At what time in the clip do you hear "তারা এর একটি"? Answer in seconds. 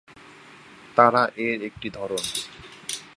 0.95-1.89